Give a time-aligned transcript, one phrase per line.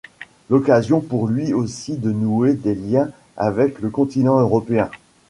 [0.49, 4.89] L'occasion pour lui aussi de nouer des liens avec le continent européen.